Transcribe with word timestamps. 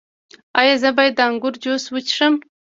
ایا 0.59 0.75
زه 0.81 0.89
باید 0.97 1.13
د 1.17 1.19
انګور 1.29 1.53
جوس 1.63 1.83
وڅښم؟ 1.89 2.33